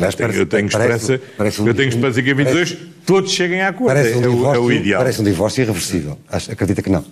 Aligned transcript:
Aliás, 0.00 0.14
parece- 0.14 0.38
eu 0.40 0.46
tenho 0.46 0.70
parece- 0.70 0.94
esperança, 1.02 1.24
parece 1.36 1.62
um- 1.62 1.66
eu 1.68 1.74
tenho 1.74 1.88
esperança 1.88 2.22
que 2.22 2.30
em 2.30 2.34
22 2.34 2.76
todos 3.06 3.30
cheguem 3.32 3.60
a 3.62 3.68
acordo. 3.68 3.86
Parece 3.94 4.14
um, 4.16 4.22
é, 4.22 4.28
o, 4.28 4.30
divórcio, 4.30 4.62
é 4.62 4.66
o 4.66 4.72
ideal. 4.72 5.00
parece 5.02 5.20
um 5.20 5.24
divórcio 5.24 5.62
irreversível. 5.62 6.18
Acho- 6.28 6.52
acredita 6.52 6.82
que 6.82 6.90
não. 6.90 7.04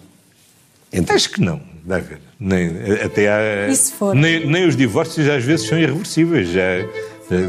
Então, 0.92 1.14
Acho 1.14 1.30
que 1.30 1.40
não, 1.40 1.60
deve 1.84 2.00
haver. 2.06 2.18
Nem, 2.40 2.70
até 3.04 3.28
há, 3.28 3.68
E 3.70 3.76
se 3.76 3.92
for? 3.92 4.14
Nem, 4.14 4.46
nem 4.46 4.66
os 4.66 4.74
divórcios 4.76 5.28
às 5.28 5.44
vezes 5.44 5.66
são 5.68 5.78
irreversíveis. 5.78 6.48
Já, 6.48 6.62
eh, 6.62 6.86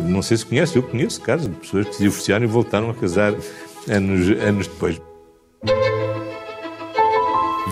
não 0.03 0.21
sei 0.21 0.35
se 0.37 0.45
conhece, 0.45 0.75
eu 0.75 0.83
conheço 0.83 1.21
casos 1.21 1.47
de 1.47 1.55
pessoas 1.55 1.87
que 1.87 1.95
se 1.95 2.03
divorciaram 2.03 2.43
e 2.43 2.47
voltaram 2.47 2.89
a 2.89 2.93
casar 2.93 3.33
anos, 3.87 4.29
anos 4.41 4.67
depois. 4.67 4.99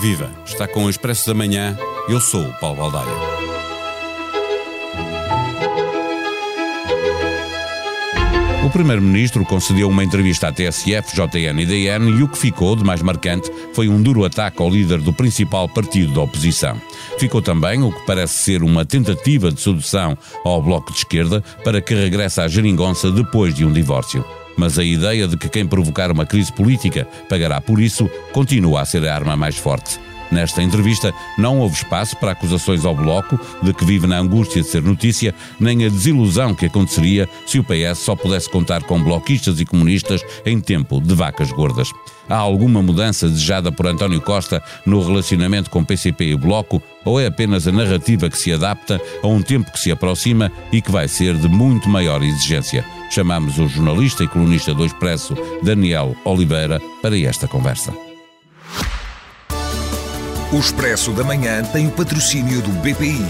Viva! 0.02 0.30
Está 0.46 0.68
com 0.68 0.86
o 0.86 0.90
Expresso 0.90 1.28
da 1.28 1.34
Manhã. 1.34 1.78
Eu 2.08 2.22
sou 2.22 2.42
o 2.44 2.54
Paulo 2.60 2.78
Baldaia. 2.78 3.37
O 8.68 8.70
Primeiro-Ministro 8.70 9.46
concedeu 9.46 9.88
uma 9.88 10.04
entrevista 10.04 10.50
à 10.50 10.52
TSF, 10.52 11.16
JN 11.16 11.62
e 11.62 11.66
DN 11.66 12.12
e 12.12 12.22
o 12.22 12.28
que 12.28 12.38
ficou 12.38 12.76
de 12.76 12.84
mais 12.84 13.02
marcante 13.02 13.50
foi 13.72 13.88
um 13.88 14.02
duro 14.02 14.26
ataque 14.26 14.62
ao 14.62 14.70
líder 14.70 15.00
do 15.00 15.14
principal 15.14 15.70
partido 15.70 16.14
da 16.14 16.20
oposição. 16.20 16.76
Ficou 17.18 17.42
também 17.42 17.82
o 17.82 17.94
que 17.94 18.06
parece 18.06 18.34
ser 18.34 18.64
uma 18.64 18.84
tentativa 18.84 19.54
de 19.54 19.62
sedução 19.62 20.18
ao 20.44 20.62
Bloco 20.62 20.92
de 20.92 20.98
Esquerda 20.98 21.42
para 21.64 21.80
que 21.80 21.96
regresse 21.96 22.42
à 22.42 22.48
geringonça 22.50 23.10
depois 23.10 23.56
de 23.56 23.64
um 23.64 23.72
divórcio. 23.72 24.26
Mas 24.58 24.78
a 24.78 24.84
ideia 24.84 25.30
de 25.30 25.38
que 25.38 25.48
quem 25.48 25.66
provocar 25.66 26.12
uma 26.12 26.26
crise 26.26 26.52
política 26.52 27.08
pagará 27.30 27.62
por 27.62 27.80
isso 27.80 28.10
continua 28.34 28.82
a 28.82 28.86
ser 28.86 29.08
a 29.08 29.16
arma 29.16 29.38
mais 29.38 29.56
forte. 29.56 29.98
Nesta 30.32 30.62
entrevista, 30.62 31.14
não 31.38 31.60
houve 31.60 31.76
espaço 31.76 32.18
para 32.18 32.32
acusações 32.32 32.86
ao 32.86 32.96
Bloco 32.96 33.40
de 33.64 33.74
que 33.74 33.86
vive 33.86 34.08
na 34.08 34.20
angústia 34.20 34.62
de 34.62 34.68
ser 34.68 34.84
notícia, 34.84 35.34
nem 35.60 35.86
a 35.86 35.90
desilusão 35.90 36.54
que 36.54 36.66
aconteceria 36.66 37.30
se 37.46 37.60
o 37.60 37.64
PS 37.64 38.00
só 38.00 38.16
pudesse 38.16 38.50
contar 38.50 38.84
com 38.84 39.02
bloquistas 39.02 39.60
e 39.60 39.66
comunistas 39.66 40.22
em 40.46 40.60
tempo 40.60 41.00
de 41.00 41.14
vacas 41.14 41.52
gordas. 41.52 41.90
Há 42.30 42.36
alguma 42.36 42.82
mudança 42.82 43.28
desejada 43.28 43.72
por 43.72 43.88
António 43.88 44.22
Costa 44.22 44.62
no 44.86 45.02
relacionamento 45.02 45.70
com 45.70 45.84
PCP 45.84 46.32
e 46.32 46.36
Bloco, 46.36 46.82
ou 47.06 47.20
é 47.20 47.28
apenas 47.28 47.68
a 47.68 47.72
narrativa 47.72 48.30
que 48.30 48.38
se 48.38 48.52
adapta 48.52 49.02
a 49.24 49.28
um 49.28 49.42
tempo 49.42 49.72
que 49.72 49.80
se 49.80 49.92
aproxima 49.92 50.52
e 50.72 50.82
que 50.82 50.92
vai 50.92 51.08
ser 51.08 51.36
de 51.36 51.48
muito 51.48 51.88
maior 51.88 52.22
exigência? 52.22 52.86
Chamamos 53.10 53.58
o 53.58 53.68
jornalista 53.68 54.24
e 54.24 54.28
colunista 54.28 54.74
do 54.74 54.86
Expresso, 54.86 55.36
Daniel 55.64 56.14
Oliveira, 56.26 56.82
para 57.02 57.18
esta 57.18 57.48
conversa. 57.48 58.07
O 60.50 60.60
Expresso 60.60 61.12
da 61.12 61.26
Manhã 61.26 61.62
tem 61.62 61.88
o 61.88 61.92
patrocínio 61.92 62.62
do 62.62 62.70
BPI, 62.80 63.22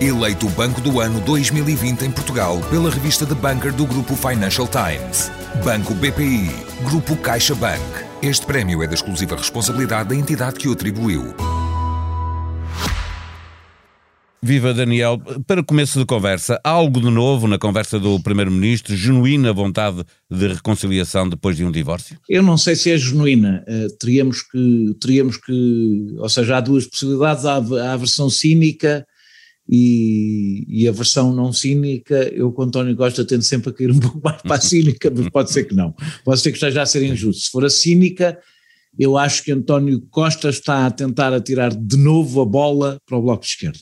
eleito 0.00 0.48
Banco 0.50 0.80
do 0.80 0.98
Ano 0.98 1.20
2020 1.20 2.02
em 2.02 2.10
Portugal 2.10 2.58
pela 2.68 2.90
revista 2.90 3.24
The 3.24 3.34
Banker 3.36 3.72
do 3.72 3.86
Grupo 3.86 4.16
Financial 4.16 4.66
Times. 4.66 5.30
Banco 5.64 5.94
BPI, 5.94 6.50
Grupo 6.82 7.16
CaixaBank. 7.16 7.80
Este 8.20 8.44
prémio 8.44 8.82
é 8.82 8.88
da 8.88 8.94
exclusiva 8.94 9.36
responsabilidade 9.36 10.08
da 10.08 10.16
entidade 10.16 10.58
que 10.58 10.66
o 10.66 10.72
atribuiu. 10.72 11.32
Viva 14.44 14.74
Daniel, 14.74 15.18
para 15.46 15.64
começo 15.64 15.98
de 15.98 16.04
conversa, 16.04 16.60
algo 16.62 17.00
de 17.00 17.10
novo 17.10 17.48
na 17.48 17.58
conversa 17.58 17.98
do 17.98 18.20
Primeiro-Ministro, 18.20 18.94
genuína 18.94 19.54
vontade 19.54 20.04
de 20.30 20.48
reconciliação 20.48 21.26
depois 21.26 21.56
de 21.56 21.64
um 21.64 21.72
divórcio? 21.72 22.18
Eu 22.28 22.42
não 22.42 22.58
sei 22.58 22.76
se 22.76 22.90
é 22.90 22.98
genuína. 22.98 23.64
Eh, 23.66 23.86
teríamos, 23.98 24.42
que, 24.42 24.94
teríamos 25.00 25.38
que. 25.38 26.14
Ou 26.18 26.28
seja, 26.28 26.58
há 26.58 26.60
duas 26.60 26.86
possibilidades: 26.86 27.46
há, 27.46 27.54
há 27.54 27.92
a 27.94 27.96
versão 27.96 28.28
cínica 28.28 29.06
e, 29.66 30.66
e 30.68 30.86
a 30.86 30.92
versão 30.92 31.32
não 31.34 31.50
cínica. 31.50 32.14
Eu, 32.30 32.52
com 32.52 32.64
António 32.64 32.94
Costa, 32.94 33.24
tendo 33.24 33.42
sempre 33.42 33.70
a 33.70 33.72
cair 33.72 33.92
um 33.92 33.98
pouco 33.98 34.20
mais 34.22 34.42
para 34.42 34.56
a 34.56 34.60
cínica, 34.60 35.10
mas 35.10 35.26
pode 35.30 35.52
ser 35.52 35.64
que 35.64 35.74
não. 35.74 35.94
Pode 36.22 36.40
ser 36.40 36.50
que 36.50 36.58
esteja 36.58 36.82
a 36.82 36.86
ser 36.86 37.02
injusto. 37.02 37.44
Se 37.44 37.50
for 37.50 37.64
a 37.64 37.70
cínica, 37.70 38.38
eu 38.98 39.16
acho 39.18 39.42
que 39.42 39.52
António 39.52 40.00
Costa 40.10 40.48
está 40.48 40.86
a 40.86 40.90
tentar 40.90 41.32
atirar 41.32 41.74
de 41.74 41.96
novo 41.96 42.40
a 42.40 42.44
bola 42.44 42.98
para 43.06 43.18
o 43.18 43.22
Bloco 43.22 43.42
de 43.42 43.48
Esquerda. 43.48 43.80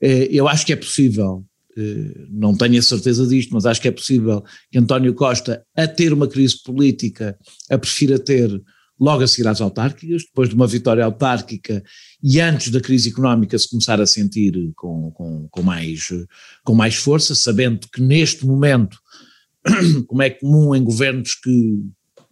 Eh, 0.00 0.28
Eu 0.30 0.48
acho 0.48 0.64
que 0.64 0.72
é 0.72 0.76
possível, 0.76 1.44
eh, 1.76 2.26
não 2.30 2.56
tenho 2.56 2.78
a 2.78 2.82
certeza 2.82 3.26
disto, 3.26 3.52
mas 3.52 3.66
acho 3.66 3.80
que 3.80 3.88
é 3.88 3.92
possível 3.92 4.42
que 4.70 4.78
António 4.78 5.14
Costa, 5.14 5.64
a 5.76 5.86
ter 5.86 6.12
uma 6.12 6.26
crise 6.28 6.62
política, 6.62 7.36
a 7.70 7.78
prefira 7.78 8.18
ter 8.18 8.50
logo 8.98 9.22
a 9.22 9.26
seguir 9.26 9.48
às 9.48 9.60
autárquicas, 9.62 10.24
depois 10.24 10.50
de 10.50 10.54
uma 10.54 10.66
vitória 10.66 11.02
autárquica 11.02 11.82
e 12.22 12.38
antes 12.38 12.70
da 12.70 12.80
crise 12.80 13.08
económica 13.08 13.58
se 13.58 13.68
começar 13.68 13.98
a 13.98 14.06
sentir 14.06 14.52
com, 14.76 15.10
com, 15.12 15.48
com, 15.50 15.62
mais, 15.62 16.08
com 16.62 16.74
mais 16.74 16.96
força, 16.96 17.34
sabendo 17.34 17.88
que 17.90 18.02
neste 18.02 18.44
momento, 18.44 18.98
como 20.06 20.20
é 20.20 20.28
comum 20.28 20.74
em 20.74 20.84
governos 20.84 21.34
que, 21.34 21.82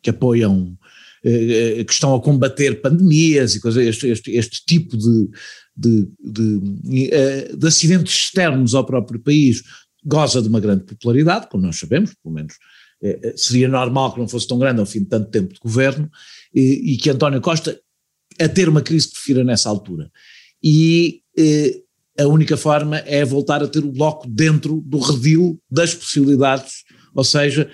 que 0.03 0.11
apoiam, 0.11 0.77
eh, 1.25 1.85
que 1.85 1.93
estão 1.93 2.15
a 2.15 2.21
combater 2.21 2.81
pandemias 2.81 3.55
e 3.55 3.61
coisas, 3.61 3.87
este, 3.87 4.09
este, 4.09 4.31
este 4.33 4.65
tipo 4.65 4.97
de, 4.97 5.29
de, 5.77 6.09
de, 6.21 7.11
eh, 7.13 7.57
de 7.57 7.67
acidentes 7.67 8.15
externos 8.15 8.75
ao 8.75 8.85
próprio 8.85 9.21
país 9.21 9.63
goza 10.05 10.41
de 10.41 10.49
uma 10.49 10.61
grande 10.61 10.85
popularidade, 10.85 11.49
como 11.51 11.67
nós 11.67 11.79
sabemos, 11.79 12.15
pelo 12.23 12.35
menos 12.35 12.55
eh, 13.03 13.19
eh, 13.23 13.35
seria 13.37 13.69
normal 13.69 14.13
que 14.13 14.21
não 14.21 14.29
fosse 14.29 14.49
tão 14.49 14.59
grande 14.59 14.81
ao 14.81 14.87
fim 14.87 15.01
de 15.01 15.07
tanto 15.07 15.31
tempo 15.31 15.55
de 15.55 15.61
governo, 15.61 16.11
e, 16.55 16.95
e 16.95 16.97
que 16.97 17.11
António 17.11 17.41
Costa 17.41 17.79
a 18.41 18.49
ter 18.49 18.69
uma 18.69 18.83
crise 18.83 19.11
prefira 19.11 19.45
nessa 19.45 19.69
altura. 19.69 20.11
E 20.63 21.23
eh, 21.37 21.83
a 22.19 22.27
única 22.27 22.57
forma 22.57 22.99
é 22.99 23.25
voltar 23.25 23.63
a 23.63 23.69
ter 23.69 23.85
o 23.85 23.93
Bloco 23.93 24.29
dentro 24.29 24.83
do 24.85 24.99
redil 24.99 25.61
das 25.71 25.95
possibilidades, 25.95 26.85
ou 27.15 27.25
seja, 27.25 27.71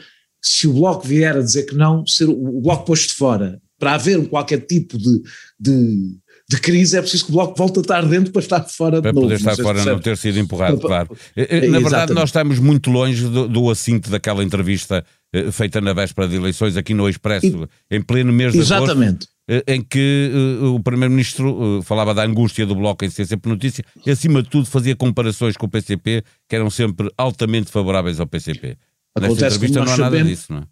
se 0.46 0.66
o 0.68 0.72
Bloco 0.74 1.06
vier 1.06 1.36
a 1.36 1.40
dizer 1.40 1.62
que 1.64 1.74
não, 1.74 2.06
ser 2.06 2.28
o, 2.28 2.60
Bloco 2.60 2.84
posto 2.84 3.08
de 3.08 3.14
fora, 3.14 3.60
para 3.78 3.94
haver 3.94 4.28
qualquer 4.28 4.60
tipo 4.60 4.98
de, 4.98 5.22
de, 5.58 6.16
de 6.50 6.60
crise 6.60 6.96
é 6.96 7.00
preciso 7.00 7.24
que 7.26 7.30
o 7.30 7.34
Bloco 7.34 7.56
volte 7.56 7.78
a 7.78 7.82
estar 7.82 8.04
dentro 8.06 8.30
para 8.32 8.42
estar 8.42 8.60
fora 8.64 9.00
Para 9.00 9.10
de 9.10 9.14
novo. 9.14 9.26
poder 9.26 9.36
estar 9.36 9.56
Não 9.56 9.64
fora, 9.64 9.78
não 9.78 9.84
percebe. 9.84 10.02
ter 10.02 10.16
sido 10.18 10.38
empurrado, 10.38 10.78
Para- 10.78 10.88
claro. 11.06 11.16
Eh, 11.36 11.42
eh, 11.48 11.60
Na 11.60 11.78
verdade, 11.78 11.86
Exatamente. 11.86 12.14
nós 12.14 12.28
estamos 12.28 12.58
muito 12.58 12.90
longe 12.90 13.24
do, 13.26 13.48
do 13.48 13.70
assinto 13.70 14.10
daquela 14.10 14.44
entrevista 14.44 15.04
eh, 15.32 15.50
feita 15.50 15.80
na 15.80 15.92
véspera 15.92 16.28
de 16.28 16.36
eleições 16.36 16.76
aqui 16.76 16.92
no 16.94 17.08
Expresso, 17.08 17.68
em 17.90 18.02
pleno 18.02 18.32
mês 18.32 18.52
de 18.52 18.58
agosto. 18.58 18.74
Exatamente. 18.74 19.26
eh, 19.48 19.64
Em 19.66 19.82
que 19.82 20.30
eh, 20.32 20.64
o 20.66 20.78
Primeiro-Ministro 20.80 21.80
eh, 21.80 21.82
falava 21.82 22.14
da 22.14 22.22
angústia 22.24 22.64
do 22.66 22.74
Bloco 22.74 23.04
em 23.04 23.10
ser 23.10 23.26
sempre 23.26 23.50
notícia 23.50 23.84
e, 24.06 24.10
acima 24.10 24.42
de 24.42 24.48
tudo, 24.50 24.66
fazia 24.66 24.94
comparações 24.94 25.56
com 25.56 25.66
o 25.66 25.68
PCP 25.70 26.22
que 26.48 26.54
eram 26.56 26.70
sempre 26.70 27.10
altamente 27.18 27.70
favoráveis 27.70 28.20
ao 28.20 28.26
PCP. 28.26 28.76
Acontece 29.14 29.58
como 29.58 29.66
entrevista 29.66 29.78
não 29.78 29.86
nós 29.86 29.94
há 29.94 30.02
nada 30.02 30.16
sabemos. 30.16 30.38
disso, 30.38 30.52
não 30.52 30.58
é? 30.60 30.64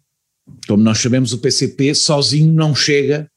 Como 0.67 0.83
nós 0.83 0.99
sabemos, 0.99 1.33
o 1.33 1.37
PCP 1.37 1.95
sozinho 1.95 2.51
não 2.53 2.75
chega 2.75 3.29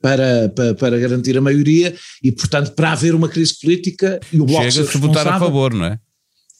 para, 0.00 0.48
para, 0.50 0.74
para 0.74 0.98
garantir 0.98 1.36
a 1.36 1.40
maioria 1.40 1.94
e, 2.22 2.32
portanto, 2.32 2.72
para 2.72 2.92
haver 2.92 3.14
uma 3.14 3.28
crise 3.28 3.58
política 3.58 4.20
e 4.32 4.40
o 4.40 4.44
Bloco 4.44 4.70
Chega 4.70 4.86
se 4.90 4.98
votar 4.98 5.26
a 5.28 5.38
favor, 5.38 5.72
não 5.72 5.86
é? 5.86 5.98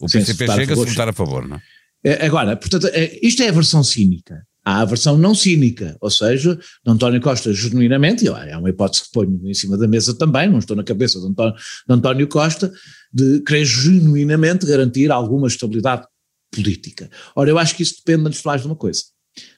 O 0.00 0.09
Sim, 0.09 0.19
PCP 0.19 0.47
chega 0.47 0.76
se 0.76 0.84
votar 0.84 1.09
a 1.09 1.12
favor, 1.12 1.47
não 1.47 1.56
é? 1.56 1.62
É, 2.04 2.26
Agora, 2.26 2.56
portanto, 2.56 2.87
é, 2.93 3.19
isto 3.22 3.43
é 3.43 3.48
a 3.48 3.53
versão 3.53 3.82
cínica. 3.82 4.47
Há 4.64 4.81
a 4.81 4.84
versão 4.87 5.19
não 5.19 5.34
cínica, 5.34 5.94
ou 6.00 6.10
seja, 6.10 6.54
de 6.54 6.91
António 6.91 7.20
Costa 7.20 7.53
genuinamente, 7.53 8.25
e 8.25 8.28
é 8.28 8.56
uma 8.56 8.70
hipótese 8.70 9.04
que 9.04 9.10
ponho 9.12 9.38
em 9.44 9.53
cima 9.53 9.76
da 9.76 9.87
mesa 9.87 10.14
também, 10.16 10.48
não 10.48 10.59
estou 10.59 10.75
na 10.75 10.82
cabeça 10.82 11.20
de 11.20 11.26
António, 11.26 11.54
de 11.54 11.94
António 11.94 12.28
Costa, 12.28 12.72
de 13.12 13.41
querer 13.41 13.66
genuinamente 13.66 14.64
garantir 14.64 15.10
alguma 15.10 15.48
estabilidade 15.48 16.06
política. 16.54 17.10
Ora, 17.34 17.50
eu 17.50 17.59
acho 17.59 17.75
que 17.76 17.82
isso 17.82 17.97
depende, 18.04 18.28
antes 18.28 18.41
de 18.41 18.47
mais 18.47 18.60
de 18.60 18.66
uma 18.66 18.76
coisa. 18.76 19.03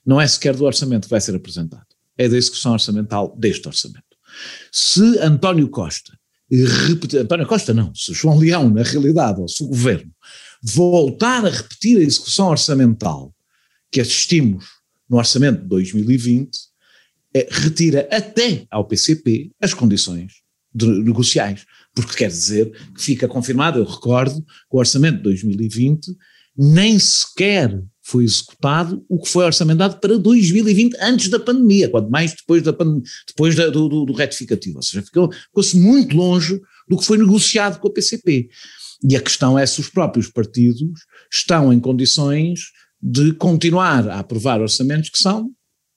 Não 0.04 0.20
é 0.20 0.26
sequer 0.26 0.54
do 0.56 0.64
orçamento 0.64 1.04
que 1.04 1.10
vai 1.10 1.20
ser 1.20 1.34
apresentado, 1.34 1.86
é 2.16 2.28
da 2.28 2.36
execução 2.36 2.72
orçamental 2.72 3.34
deste 3.38 3.66
orçamento. 3.68 4.04
Se 4.72 5.18
António 5.18 5.68
Costa, 5.68 6.16
António 7.20 7.46
Costa 7.46 7.74
não, 7.74 7.94
se 7.94 8.12
João 8.14 8.38
Leão, 8.38 8.70
na 8.70 8.82
realidade, 8.82 9.40
ou 9.40 9.48
se 9.48 9.62
o 9.62 9.68
governo, 9.68 10.10
voltar 10.62 11.44
a 11.44 11.50
repetir 11.50 11.98
a 11.98 12.02
execução 12.02 12.48
orçamental 12.48 13.34
que 13.90 14.00
assistimos 14.00 14.64
no 15.08 15.18
orçamento 15.18 15.62
de 15.62 15.68
2020, 15.68 16.50
eh, 17.34 17.48
retira 17.50 18.08
até 18.10 18.66
ao 18.70 18.84
PCP 18.86 19.50
as 19.60 19.74
condições 19.74 20.32
de- 20.74 20.86
negociais, 20.86 21.64
porque 21.94 22.16
quer 22.16 22.28
dizer 22.28 22.70
que 22.94 23.02
fica 23.02 23.28
confirmado, 23.28 23.78
eu 23.78 23.84
recordo, 23.84 24.42
que 24.42 24.48
o 24.76 24.78
orçamento 24.78 25.18
de 25.18 25.22
2020 25.22 26.16
nem 26.56 26.98
sequer 26.98 27.82
foi 28.02 28.24
executado 28.24 29.04
o 29.08 29.18
que 29.20 29.28
foi 29.28 29.44
orçamentado 29.44 29.98
para 29.98 30.16
2020 30.16 30.96
antes 31.00 31.28
da 31.28 31.40
pandemia, 31.40 31.88
quanto 31.90 32.08
mais 32.10 32.32
depois, 32.34 32.62
da 32.62 32.70
depois 33.26 33.54
da- 33.56 33.68
do, 33.68 33.88
do- 34.04 34.12
retificativo, 34.12 34.76
ou 34.76 34.82
seja, 34.82 35.02
ficou- 35.02 35.32
ficou-se 35.32 35.76
muito 35.76 36.16
longe 36.16 36.60
do 36.88 36.96
que 36.96 37.04
foi 37.04 37.18
negociado 37.18 37.80
com 37.80 37.88
a 37.88 37.92
PCP. 37.92 38.48
E 39.02 39.16
a 39.16 39.20
questão 39.20 39.58
é 39.58 39.66
se 39.66 39.80
os 39.80 39.88
próprios 39.90 40.28
partidos 40.30 41.00
estão 41.32 41.72
em 41.72 41.80
condições 41.80 42.60
de 43.02 43.32
continuar 43.34 44.08
a 44.08 44.20
aprovar 44.20 44.60
orçamentos 44.60 45.10
que 45.10 45.18
são 45.18 45.50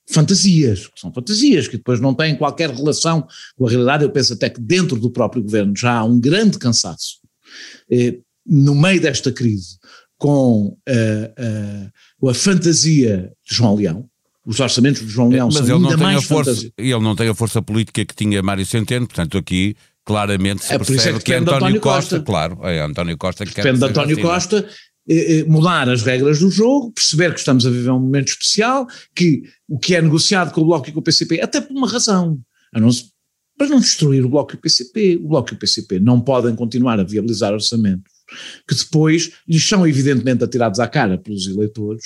fantasias, 0.10 0.88
que 0.88 1.00
são 1.00 1.14
fantasias, 1.14 1.68
que 1.68 1.78
depois 1.78 2.00
não 2.02 2.14
têm 2.16 2.36
qualquer 2.36 2.72
relação 2.72 3.26
com 3.56 3.68
a 3.68 3.70
realidade. 3.70 4.04
Eu 4.04 4.10
penso 4.12 4.34
até 4.34 4.50
que 4.50 4.60
dentro 4.60 5.00
do 5.00 5.12
próprio 5.12 5.44
governo 5.44 5.74
já 5.78 5.94
há 6.00 6.04
um 6.04 6.20
grande 6.20 6.58
cansaço, 6.58 7.20
eh, 7.92 8.18
no 8.46 8.74
meio 8.74 9.00
desta 9.00 9.32
crise, 9.32 9.78
com 10.20 10.78
uh, 10.88 11.90
uh, 12.22 12.30
a 12.30 12.34
fantasia 12.36 13.32
de 13.50 13.56
João 13.56 13.76
Leão, 13.76 14.06
os 14.46 14.60
orçamentos 14.60 15.02
de 15.02 15.08
João 15.08 15.30
Leão 15.30 15.48
Mas 15.48 15.56
são 15.56 15.64
ele 15.66 15.74
ainda 15.74 15.90
não, 15.90 15.98
tem 15.98 16.06
mais 16.06 16.18
a 16.18 16.22
força, 16.22 16.52
fantasia. 16.52 16.72
ele 16.78 17.00
não 17.00 17.16
tem 17.16 17.30
a 17.30 17.34
força 17.34 17.62
política 17.62 18.06
que 18.06 18.14
tinha 18.16 18.44
Mário 18.44 18.66
Centeno, 18.66 19.08
portanto 19.08 19.38
aqui 19.38 19.76
claramente 20.06 20.64
se 20.66 20.74
É 20.74 20.76
isso 20.76 20.84
é 20.92 20.94
percebe 20.96 21.18
que 21.20 21.26
que, 21.26 21.34
é 21.34 21.38
António, 21.38 21.58
António 21.58 21.82
Costa, 21.82 22.16
Costa. 22.18 22.26
claro, 22.26 22.60
é 22.64 22.80
António 22.82 23.18
Costa 23.18 23.46
que 23.46 23.54
Depende 23.56 23.80
de 23.80 23.86
António 23.86 24.14
assim. 24.16 24.22
Costa 24.22 24.70
eh, 25.10 25.40
eh, 25.40 25.44
mudar 25.46 25.88
as 25.90 26.02
regras 26.04 26.40
do 26.40 26.50
jogo, 26.52 26.92
perceber 26.92 27.32
que 27.34 27.40
estamos 27.40 27.66
a 27.66 27.70
viver 27.70 27.92
um 27.92 28.00
momento 28.00 28.28
especial, 28.30 28.88
que 29.16 29.44
o 29.68 29.80
que 29.80 29.96
é 29.96 30.02
negociado 30.02 30.52
com 30.52 30.62
o 30.62 30.66
Bloco 30.66 30.90
e 30.90 30.92
com 30.92 31.00
o 31.00 31.04
PCP, 31.04 31.42
até 31.42 31.62
por 31.62 31.76
uma 31.76 31.88
razão, 31.90 32.40
a 32.74 32.80
não 32.80 32.92
se- 32.92 33.06
para 33.58 33.68
não 33.68 33.80
destruir 33.80 34.26
o 34.26 34.30
Bloco 34.30 34.54
e 34.54 34.56
o 34.56 34.60
PCP. 34.60 35.18
O 35.24 35.28
Bloco 35.30 35.54
e 35.54 35.56
o 35.56 35.60
PCP 35.60 36.00
não 36.00 36.20
podem 36.20 36.56
continuar 36.56 37.00
a 37.00 37.04
viabilizar 37.04 37.54
orçamentos 37.54 38.12
que 38.68 38.76
depois 38.76 39.32
lhes 39.48 39.68
são 39.68 39.88
evidentemente 39.88 40.44
atirados 40.44 40.80
à 40.80 40.88
cara 40.88 41.18
pelos 41.18 41.48
eleitores. 41.48 42.04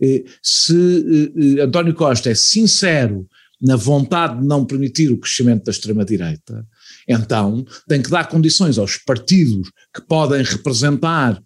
Eh, 0.00 0.24
Se 0.42 0.74
eh, 0.74 1.58
eh, 1.58 1.62
António 1.62 1.94
Costa 1.94 2.30
é 2.30 2.34
sincero 2.34 3.26
na 3.60 3.76
vontade 3.76 4.40
de 4.40 4.46
não 4.46 4.64
permitir 4.64 5.10
o 5.10 5.18
crescimento 5.18 5.64
da 5.64 5.70
extrema-direita, 5.70 6.66
então 7.08 7.64
tem 7.88 8.02
que 8.02 8.10
dar 8.10 8.28
condições 8.28 8.76
aos 8.78 8.98
partidos 8.98 9.70
que 9.94 10.02
podem 10.02 10.42
representar 10.42 11.40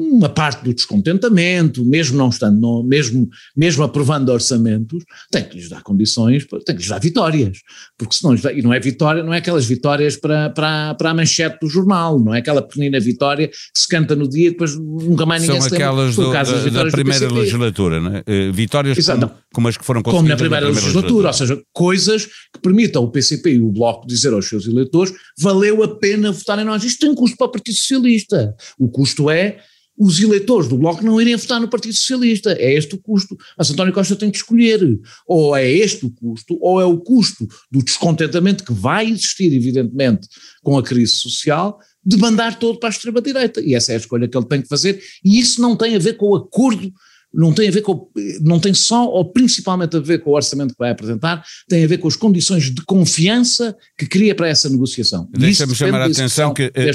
uma 0.00 0.28
parte 0.28 0.64
do 0.64 0.72
descontentamento, 0.74 1.84
mesmo 1.84 2.16
não 2.16 2.28
estando, 2.28 2.58
no- 2.60 2.82
mesmo, 2.82 3.28
mesmo 3.56 3.82
aprovando 3.84 4.30
orçamentos, 4.30 5.04
tem 5.30 5.44
que 5.44 5.56
lhes 5.56 5.68
dar 5.68 5.82
condições, 5.82 6.46
tem 6.64 6.74
que 6.74 6.80
lhes 6.82 6.88
dar 6.88 6.98
vitórias, 7.00 7.58
porque 7.98 8.14
senão, 8.14 8.32
lhes 8.32 8.42
dá- 8.42 8.52
e 8.52 8.62
não 8.62 8.72
é 8.72 8.80
vitória, 8.80 9.22
não 9.22 9.34
é 9.34 9.38
aquelas 9.38 9.66
vitórias 9.66 10.16
para, 10.16 10.50
para, 10.50 10.94
para 10.94 11.10
a 11.10 11.14
manchete 11.14 11.58
do 11.60 11.68
jornal, 11.68 12.18
não 12.18 12.34
é 12.34 12.38
aquela 12.38 12.62
pequenina 12.62 12.98
vitória 13.00 13.48
que 13.48 13.54
se 13.74 13.88
canta 13.88 14.14
no 14.16 14.28
dia 14.28 14.48
e 14.48 14.50
depois 14.50 14.76
nunca 14.78 15.26
mais 15.26 15.42
ninguém 15.42 15.60
São 15.60 15.68
se 15.68 15.74
lembra. 15.74 15.88
aquelas 15.88 16.14
Foi 16.14 16.24
o 16.24 16.28
do- 16.28 16.70
da, 16.70 16.84
da 16.84 16.90
primeira 16.90 17.28
legislatura, 17.32 18.00
não 18.00 18.16
é? 18.16 18.22
Eh, 18.26 18.50
vitórias 18.52 18.96
Exato. 18.98 19.20
como, 19.26 19.34
como 19.52 19.68
as 19.68 19.76
que 19.76 19.84
foram 19.84 20.02
como 20.02 20.16
conseguidas 20.16 20.40
na 20.40 20.48
primeira, 20.48 20.68
legislatura, 20.68 21.28
ou 21.28 21.34
seja, 21.34 21.62
coisas 21.72 22.26
que 22.26 22.60
permitam 22.62 23.02
o 23.02 23.10
PCP 23.10 23.54
e 23.54 23.60
o 23.60 23.70
Bloco 23.70 24.06
dizer 24.06 24.32
aos 24.32 24.48
seus 24.48 24.66
eleitores 24.66 25.12
valeu 25.38 25.82
a 25.82 25.96
pena 25.96 26.30
votar 26.32 26.58
em 26.58 26.64
nós. 26.64 26.84
Isto 26.84 27.06
tem 27.06 27.14
custo 27.14 27.36
para 27.36 27.46
o 27.46 27.50
Partido 27.50 27.74
Socialista. 27.74 28.54
O 28.78 28.88
custo 28.88 29.28
é 29.28 29.58
os 29.98 30.18
eleitores 30.18 30.66
do 30.66 30.78
Bloco 30.78 31.04
não 31.04 31.20
irem 31.20 31.36
votar 31.36 31.60
no 31.60 31.68
Partido 31.68 31.94
Socialista. 31.94 32.52
É 32.52 32.72
este 32.72 32.94
o 32.94 32.98
custo. 32.98 33.36
Mas 33.58 33.70
António 33.70 33.92
Costa 33.92 34.16
tem 34.16 34.30
que 34.30 34.38
escolher. 34.38 34.98
Ou 35.26 35.54
é 35.54 35.68
este 35.68 36.06
o 36.06 36.10
custo, 36.10 36.56
ou 36.58 36.80
é 36.80 36.86
o 36.86 36.96
custo 36.98 37.46
do 37.70 37.82
descontentamento 37.82 38.64
que 38.64 38.72
vai 38.72 39.10
existir, 39.10 39.52
evidentemente, 39.52 40.26
com 40.62 40.78
a 40.78 40.82
crise 40.82 41.12
social, 41.12 41.78
de 42.02 42.16
mandar 42.16 42.58
todo 42.58 42.78
para 42.78 42.88
a 42.88 42.92
extrema-direita. 42.92 43.60
E 43.60 43.74
essa 43.74 43.92
é 43.92 43.96
a 43.96 43.98
escolha 43.98 44.26
que 44.26 44.38
ele 44.38 44.46
tem 44.46 44.62
que 44.62 44.68
fazer. 44.68 45.02
E 45.22 45.38
isso 45.38 45.60
não 45.60 45.76
tem 45.76 45.94
a 45.94 45.98
ver 45.98 46.14
com 46.14 46.30
o 46.30 46.36
acordo 46.36 46.90
não 47.32 47.52
tem 47.52 47.68
a 47.68 47.70
ver 47.70 47.82
com, 47.82 48.08
não 48.40 48.58
tem 48.58 48.74
só 48.74 49.06
ou 49.06 49.24
principalmente 49.24 49.96
a 49.96 50.00
ver 50.00 50.18
com 50.18 50.30
o 50.30 50.34
orçamento 50.34 50.72
que 50.72 50.78
vai 50.78 50.90
apresentar, 50.90 51.44
tem 51.68 51.84
a 51.84 51.86
ver 51.86 51.98
com 51.98 52.08
as 52.08 52.16
condições 52.16 52.70
de 52.70 52.82
confiança 52.82 53.76
que 53.96 54.06
cria 54.06 54.34
para 54.34 54.48
essa 54.48 54.68
negociação. 54.68 55.28
Deixa-me 55.32 55.74
chamar 55.74 56.02
a 56.02 56.06
atenção 56.06 56.52
que 56.52 56.64
eh, 56.74 56.90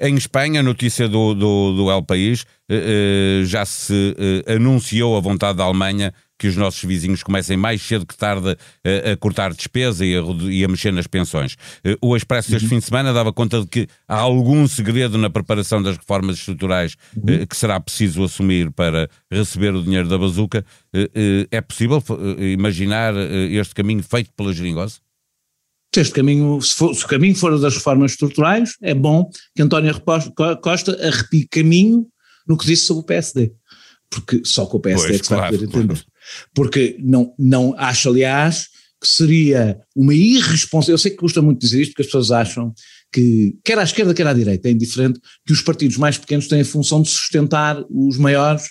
eh, 0.00 0.08
em 0.08 0.16
Espanha, 0.16 0.62
notícia 0.62 1.08
do, 1.08 1.34
do, 1.34 1.74
do 1.76 1.90
El 1.90 2.02
País, 2.02 2.44
eh, 2.68 3.40
eh, 3.42 3.44
já 3.46 3.64
se 3.64 4.14
eh, 4.18 4.54
anunciou 4.54 5.16
a 5.16 5.20
vontade 5.20 5.58
da 5.58 5.64
Alemanha 5.64 6.14
que 6.40 6.48
os 6.48 6.56
nossos 6.56 6.82
vizinhos 6.82 7.22
comecem 7.22 7.54
mais 7.54 7.82
cedo 7.82 8.06
que 8.06 8.16
tarde 8.16 8.56
eh, 8.82 9.12
a 9.12 9.16
cortar 9.18 9.52
despesa 9.52 10.06
e 10.06 10.16
a, 10.16 10.22
e 10.50 10.64
a 10.64 10.68
mexer 10.68 10.90
nas 10.90 11.06
pensões. 11.06 11.54
Eh, 11.84 11.98
o 12.00 12.16
Expresso 12.16 12.48
Uhum. 12.48 12.54
deste 12.54 12.66
fim 12.70 12.78
de 12.78 12.84
semana 12.86 13.12
dava 13.12 13.30
conta 13.30 13.60
de 13.60 13.66
que 13.66 13.86
há 14.08 14.16
algum 14.16 14.66
segredo 14.66 15.18
na 15.18 15.28
preparação 15.28 15.82
das 15.82 15.98
reformas 15.98 16.36
estruturais 16.38 16.96
Uhum. 17.14 17.24
eh, 17.34 17.44
que 17.46 17.54
será 17.54 17.78
preciso 17.78 18.24
assumir 18.24 18.70
para 18.70 19.06
receber 19.30 19.74
o 19.74 19.82
dinheiro 19.84 20.08
da 20.08 20.16
bazuca. 20.16 20.64
É 21.50 21.60
possível 21.60 22.02
imaginar 22.38 23.12
este 23.16 23.74
caminho 23.74 24.02
feito 24.02 24.30
pela 24.34 24.52
geringosa? 24.52 24.96
Se 25.94 26.00
este 26.00 26.14
caminho, 26.14 26.60
se, 26.62 26.74
for- 26.74 26.94
se 26.94 27.04
o 27.04 27.08
caminho 27.08 27.34
for 27.34 27.58
das 27.60 27.74
reformas 27.74 28.12
estruturais, 28.12 28.76
é 28.80 28.94
bom 28.94 29.28
que 29.54 29.62
António 29.62 29.94
Costa 30.62 30.92
arrepie 31.06 31.46
caminho 31.50 32.06
no 32.48 32.56
que 32.56 32.64
disse 32.66 32.86
sobre 32.86 33.02
o 33.02 33.06
PSD. 33.06 33.52
Porque 34.08 34.42
só 34.44 34.66
com 34.66 34.78
o 34.78 34.80
PSD 34.80 35.06
Pois, 35.08 35.16
é 35.16 35.18
que 35.20 35.24
se 35.26 35.30
vai 35.30 35.38
claro, 35.38 35.58
poder 35.58 35.66
entender. 35.68 36.04
Porque 36.54 36.96
não, 37.00 37.34
não 37.38 37.74
acho, 37.76 38.08
aliás, 38.08 38.68
que 39.00 39.08
seria 39.08 39.78
uma 39.96 40.14
irresponsabilidade. 40.14 40.90
Eu 40.92 40.98
sei 40.98 41.10
que 41.12 41.16
custa 41.16 41.40
muito 41.40 41.60
dizer 41.60 41.80
isto, 41.80 41.92
porque 41.92 42.02
as 42.02 42.06
pessoas 42.06 42.30
acham 42.30 42.72
que, 43.12 43.56
quer 43.64 43.78
à 43.78 43.82
esquerda, 43.82 44.14
quer 44.14 44.26
à 44.26 44.32
direita, 44.32 44.68
é 44.68 44.72
indiferente, 44.72 45.20
que 45.46 45.52
os 45.52 45.62
partidos 45.62 45.96
mais 45.96 46.18
pequenos 46.18 46.46
têm 46.46 46.60
a 46.60 46.64
função 46.64 47.02
de 47.02 47.08
sustentar 47.08 47.82
os 47.88 48.18
maiores 48.18 48.64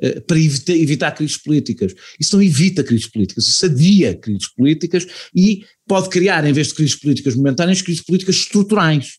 eh, 0.00 0.20
para 0.20 0.38
evita- 0.38 0.76
evitar 0.76 1.12
crises 1.12 1.36
políticas. 1.36 1.94
Isso 2.20 2.36
não 2.36 2.42
evita 2.42 2.84
crises 2.84 3.06
políticas, 3.06 3.46
isso 3.46 3.64
adia 3.66 4.14
crises 4.14 4.48
políticas 4.48 5.06
e 5.34 5.64
pode 5.86 6.08
criar, 6.08 6.44
em 6.44 6.52
vez 6.52 6.68
de 6.68 6.74
crises 6.74 6.96
políticas 6.96 7.34
momentâneas, 7.34 7.80
crises 7.80 8.02
políticas 8.02 8.36
estruturais, 8.36 9.18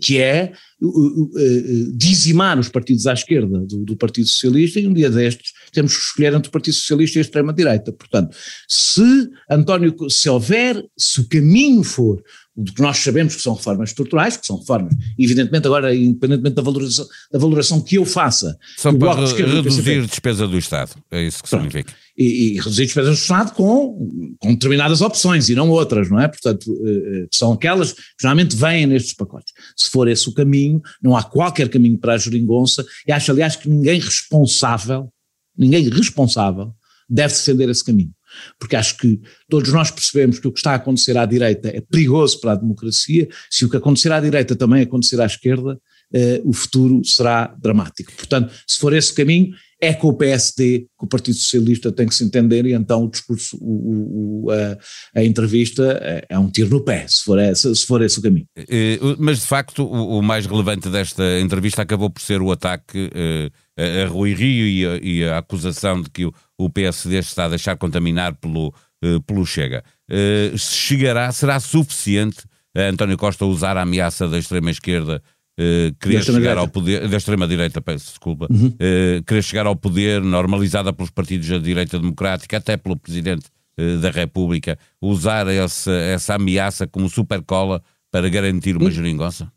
que 0.00 0.18
é 0.18 0.52
uh, 0.80 0.86
uh, 0.86 1.22
uh, 1.24 1.92
dizimar 1.96 2.58
os 2.58 2.68
partidos 2.68 3.06
à 3.06 3.12
esquerda 3.12 3.60
do, 3.60 3.84
do 3.84 3.96
Partido 3.96 4.28
Socialista 4.28 4.78
e 4.78 4.86
um 4.86 4.92
dia 4.92 5.08
destes 5.08 5.52
temos 5.72 5.96
que 5.96 6.02
escolher 6.02 6.34
entre 6.34 6.48
o 6.48 6.52
Partido 6.52 6.74
Socialista 6.74 7.18
e 7.18 7.20
a 7.20 7.22
extrema-direita. 7.22 7.92
Portanto, 7.92 8.36
se 8.68 9.30
António, 9.50 9.94
se 10.10 10.28
houver, 10.28 10.84
se 10.96 11.20
o 11.20 11.28
caminho 11.28 11.82
for 11.82 12.22
o 12.54 12.64
que 12.64 12.82
nós 12.82 12.98
sabemos 12.98 13.34
que 13.34 13.42
são 13.42 13.54
reformas 13.54 13.90
estruturais, 13.90 14.36
que 14.36 14.46
são 14.46 14.58
reformas, 14.58 14.94
evidentemente 15.18 15.66
agora, 15.66 15.94
independentemente 15.94 16.54
da 16.54 16.62
valoração, 16.62 17.06
da 17.32 17.38
valoração 17.38 17.80
que 17.80 17.96
eu 17.96 18.04
faça, 18.04 18.58
Só 18.76 18.92
do 18.92 18.98
para 18.98 19.24
de 19.24 19.32
do 19.32 19.46
reduzir 19.46 19.62
PCP, 19.62 20.06
despesa 20.06 20.46
do 20.46 20.58
Estado. 20.58 20.92
É 21.10 21.22
isso 21.22 21.42
que 21.42 21.48
Pronto. 21.48 21.62
significa. 21.62 21.94
e, 22.16 22.24
e 22.24 22.56
reduzir 22.58 22.84
despesas 22.84 23.18
do 23.18 23.22
Estado 23.22 23.52
com, 23.54 24.36
com 24.38 24.52
determinadas 24.52 25.00
opções 25.00 25.48
e 25.48 25.54
não 25.54 25.70
outras, 25.70 26.10
não 26.10 26.20
é? 26.20 26.28
Portanto, 26.28 26.70
eh, 26.86 27.22
eh, 27.22 27.26
são 27.32 27.52
aquelas 27.52 27.92
que 27.92 28.02
geralmente 28.20 28.54
vêm 28.54 28.86
nestes 28.86 29.14
pacotes. 29.14 29.54
Se 29.74 29.88
for 29.88 30.06
esse 30.06 30.28
o 30.28 30.34
caminho, 30.34 30.82
não 31.02 31.16
há 31.16 31.22
qualquer 31.22 31.70
caminho 31.70 31.98
para 31.98 32.14
a 32.14 32.18
geringonça 32.18 32.84
e 33.06 33.12
acho, 33.12 33.30
aliás, 33.30 33.56
que 33.56 33.68
ninguém 33.68 33.98
responsável, 33.98 35.10
ninguém 35.56 35.88
responsável 35.88 36.74
deve 37.08 37.32
defender 37.32 37.68
esse 37.70 37.84
caminho. 37.84 38.12
Porque 38.58 38.76
acho 38.76 38.96
que 38.96 39.20
todos 39.48 39.72
nós 39.72 39.90
percebemos 39.90 40.38
que 40.38 40.48
o 40.48 40.52
que 40.52 40.58
está 40.58 40.72
a 40.72 40.76
acontecer 40.76 41.16
à 41.16 41.26
direita 41.26 41.68
é 41.68 41.80
perigoso 41.80 42.40
para 42.40 42.52
a 42.52 42.56
democracia, 42.56 43.28
se 43.50 43.64
o 43.64 43.70
que 43.70 43.76
acontecer 43.76 44.12
à 44.12 44.20
direita 44.20 44.56
também 44.56 44.82
acontecer 44.82 45.20
à 45.20 45.26
esquerda, 45.26 45.78
eh, 46.12 46.42
o 46.44 46.52
futuro 46.52 47.02
será 47.04 47.54
dramático. 47.58 48.12
Portanto, 48.12 48.52
se 48.66 48.78
for 48.78 48.92
esse 48.92 49.14
caminho, 49.14 49.54
é 49.84 49.92
com 49.92 50.08
o 50.08 50.14
PSD 50.14 50.86
que 50.98 51.04
o 51.04 51.08
Partido 51.08 51.34
Socialista 51.36 51.90
tem 51.90 52.06
que 52.06 52.14
se 52.14 52.22
entender 52.24 52.64
e 52.66 52.72
então 52.72 53.04
o 53.04 53.10
discurso, 53.10 53.58
o, 53.60 54.44
o- 54.46 54.50
a, 54.52 54.78
a 55.20 55.24
entrevista 55.24 55.98
é, 56.00 56.24
é 56.28 56.38
um 56.38 56.48
tiro 56.48 56.70
no 56.70 56.84
pé, 56.84 57.04
se 57.08 57.24
for 57.24 57.36
esse, 57.38 57.74
se 57.74 57.84
for 57.84 58.00
esse 58.00 58.18
o 58.20 58.22
caminho. 58.22 58.46
Eh, 58.56 58.98
Mas, 59.18 59.40
de 59.40 59.46
facto, 59.46 59.82
o 59.84 60.18
o 60.18 60.22
mais 60.22 60.46
relevante 60.46 60.88
desta 60.88 61.40
entrevista 61.40 61.82
acabou 61.82 62.08
por 62.08 62.22
ser 62.22 62.40
o 62.40 62.52
ataque 62.52 63.10
eh, 63.12 63.50
a 63.76 64.04
a 64.04 64.06
Rui 64.06 64.34
Rio 64.34 64.66
e 64.66 64.86
a, 64.86 64.96
e 65.02 65.24
a 65.24 65.38
acusação 65.38 66.00
de 66.00 66.08
que 66.10 66.26
o, 66.58 66.70
PSD 66.70 67.18
está 67.18 67.46
a 67.46 67.48
deixar 67.48 67.76
contaminar 67.76 68.36
pelo, 68.36 68.72
eh, 69.02 69.18
pelo 69.26 69.44
Chega. 69.44 69.82
Eh, 70.08 70.52
chegará, 70.56 71.32
será 71.32 71.58
suficiente 71.58 72.44
a 72.76 72.82
António 72.82 73.16
Costa 73.18 73.44
usar 73.44 73.76
a 73.76 73.82
ameaça 73.82 74.28
da 74.28 74.38
extrema-esquerda 74.38 75.20
querer 75.56 76.18
extrema-direita. 76.18 76.32
chegar 76.32 76.58
ao 76.58 76.68
poder, 76.68 77.08
da 77.08 77.16
extrema-direita, 77.16 77.80
peço 77.80 78.06
desculpa, 78.08 78.48
eh, 78.78 79.22
querer 79.26 79.42
chegar 79.42 79.66
ao 79.66 79.76
poder 79.76 80.22
normalizada 80.22 80.92
pelos 80.92 81.10
partidos 81.10 81.48
da 81.48 81.58
direita 81.58 81.98
democrática, 81.98 82.56
até 82.56 82.76
pelo 82.76 82.96
Presidente 82.96 83.46
eh, 83.76 83.96
da 83.96 84.10
República, 84.10 84.78
usar 85.00 85.46
essa, 85.48 85.92
essa 85.92 86.34
ameaça 86.34 86.86
como 86.86 87.08
supercola 87.08 87.82
para 88.10 88.28
garantir 88.28 88.76
uma 88.76 88.90
geringonça? 88.90 89.50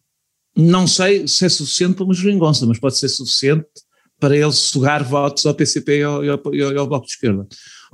Não 0.57 0.87
sei 0.87 1.27
se 1.27 1.45
é 1.45 1.49
suficiente 1.49 1.95
para 1.95 2.05
uma 2.05 2.13
geringonça, 2.13 2.65
mas 2.65 2.79
pode 2.79 2.97
ser 2.97 3.09
suficiente 3.09 3.65
para 4.19 4.35
ele 4.35 4.51
sugar 4.53 5.03
votos 5.03 5.45
ao 5.45 5.53
PCP 5.53 5.99
e 5.99 6.03
ao, 6.03 6.23
e 6.23 6.29
ao- 6.29 6.41
e 6.53 6.61
ao- 6.61 6.71
e 6.71 6.77
ao 6.77 6.87
Bloco 6.87 7.05
de 7.05 7.11
Esquerda. 7.11 7.45